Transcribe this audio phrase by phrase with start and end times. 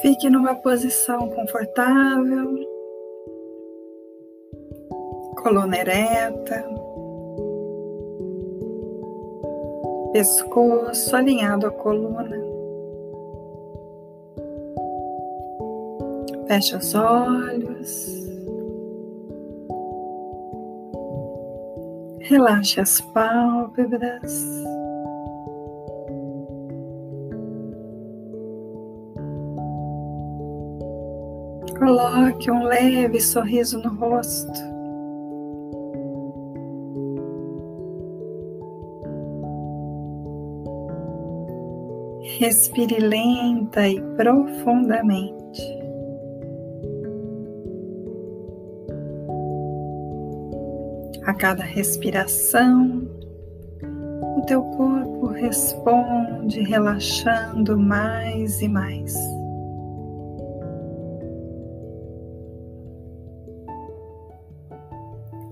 [0.00, 2.54] Fique numa posição confortável,
[5.42, 6.64] coluna ereta,
[10.12, 12.36] pescoço alinhado à coluna.
[16.46, 18.26] Feche os olhos.
[22.20, 24.44] Relaxe as pálpebras.
[31.78, 34.76] Coloque um leve sorriso no rosto.
[42.38, 45.62] Respire lenta e profundamente.
[51.24, 53.06] A cada respiração,
[54.38, 59.14] o teu corpo responde relaxando mais e mais.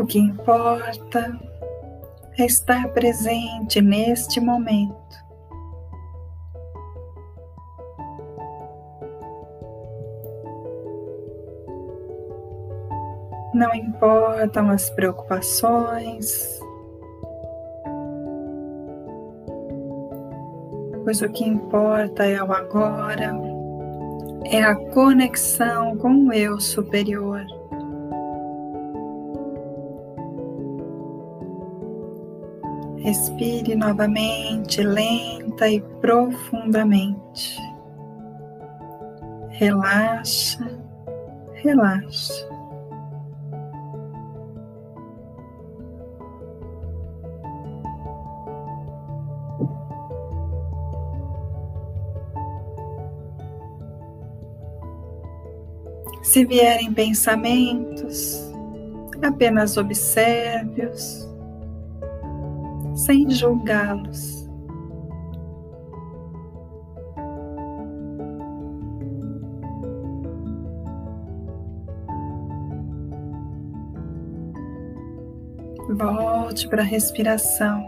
[0.00, 1.38] O que importa
[2.38, 4.96] é estar presente neste momento.
[13.52, 16.58] Não importam as preocupações,
[21.04, 23.34] pois o que importa é o agora,
[24.46, 27.59] é a conexão com o eu superior.
[33.10, 37.58] Respire novamente, lenta e profundamente.
[39.48, 40.80] Relaxa,
[41.54, 42.48] relaxa.
[56.22, 58.40] Se vierem pensamentos,
[59.20, 61.28] apenas observe-os
[63.04, 64.48] sem julgá-los.
[75.88, 77.82] Volte para a respiração.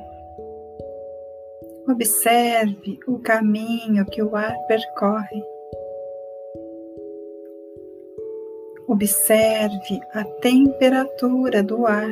[1.89, 5.43] Observe o caminho que o ar percorre.
[8.89, 12.11] Observe a temperatura do ar.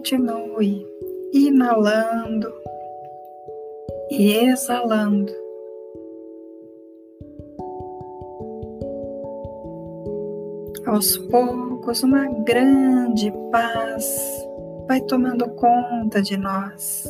[0.00, 0.82] Continue
[1.30, 2.50] inalando
[4.10, 5.30] e exalando.
[10.86, 14.06] Aos poucos, uma grande paz
[14.88, 17.04] vai tomando conta de nós.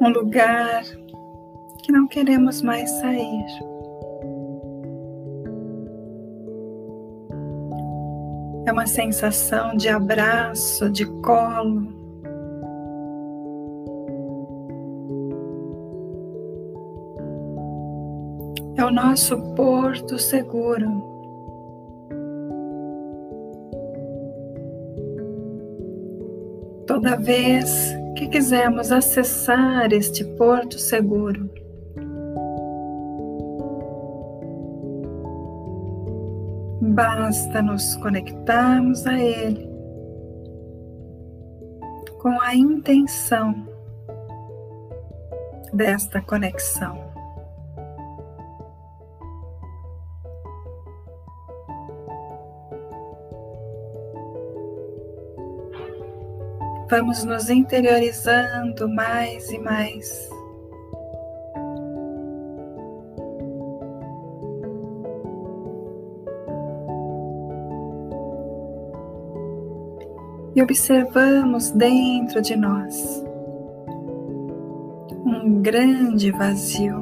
[0.00, 0.82] Um lugar
[1.84, 3.75] que não queremos mais sair.
[8.66, 11.86] É uma sensação de abraço, de colo.
[18.76, 21.00] É o nosso porto seguro.
[26.88, 31.48] Toda vez que quisermos acessar este porto seguro,
[36.96, 39.68] Basta nos conectarmos a Ele
[42.22, 43.54] com a intenção
[45.74, 46.96] desta conexão.
[56.88, 60.35] Vamos nos interiorizando mais e mais.
[70.56, 73.22] E observamos dentro de nós
[75.22, 76.96] um grande vazio,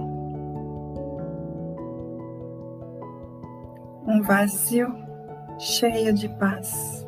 [4.08, 4.92] um vazio
[5.56, 7.06] cheio de paz.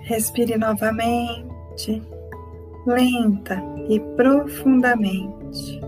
[0.00, 2.02] Respire novamente
[2.86, 5.80] lenta e profundamente.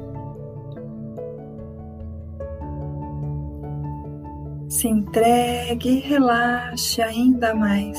[4.69, 7.99] Se entregue e relaxe ainda mais.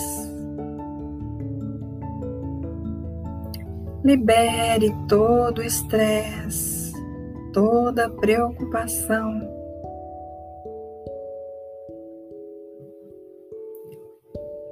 [4.04, 6.94] Libere todo o estresse,
[7.54, 9.65] toda preocupação.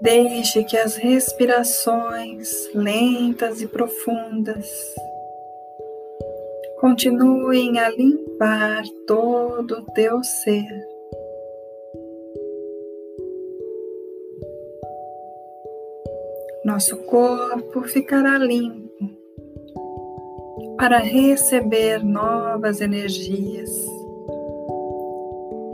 [0.03, 4.69] Deixe que as respirações lentas e profundas
[6.81, 10.67] continuem a limpar todo o teu ser.
[16.65, 19.09] Nosso corpo ficará limpo
[20.75, 23.69] para receber novas energias.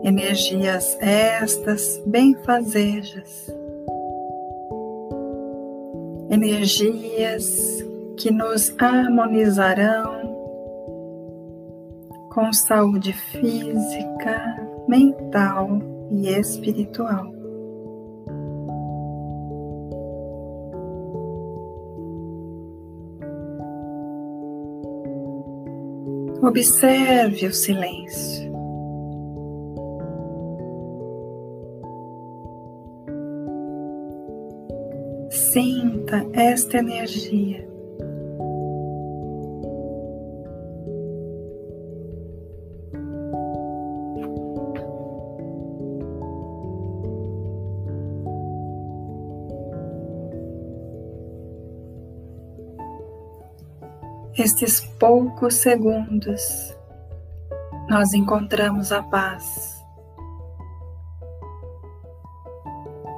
[0.03, 3.58] Energias estas benfazejas.
[6.41, 7.83] Energias
[8.15, 10.21] que nos harmonizarão
[12.31, 14.55] com saúde física,
[14.87, 17.29] mental e espiritual.
[26.41, 28.48] Observe o silêncio.
[35.51, 37.67] Sinta esta energia.
[54.37, 56.77] estes poucos segundos,
[57.89, 59.83] nós encontramos a paz.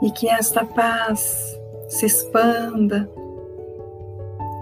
[0.01, 1.61] E que esta paz
[1.92, 3.12] se expanda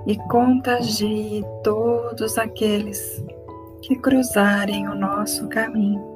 [0.07, 3.23] e contagie todos aqueles
[3.83, 6.09] que cruzarem o nosso caminho.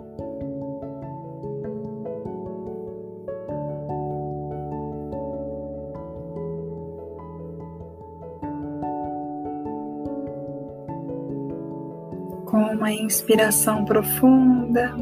[12.46, 14.94] com uma inspiração profunda,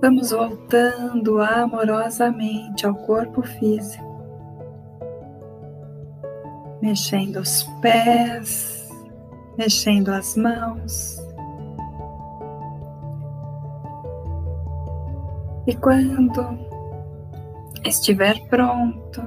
[0.00, 4.05] vamos voltando amorosamente ao corpo físico,
[6.86, 8.88] mexendo os pés,
[9.58, 11.20] mexendo as mãos.
[15.66, 16.56] E quando
[17.84, 19.20] estiver pronto,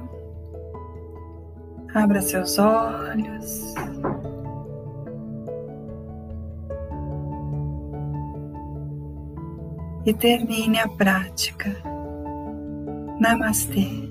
[1.94, 3.74] abra seus olhos.
[10.06, 11.76] e termine a prática.
[13.20, 14.09] Namastê.